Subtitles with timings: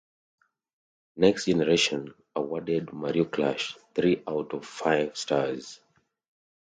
[1.15, 5.79] "Next Generation" awarded "Mario Clash" three out of five stars.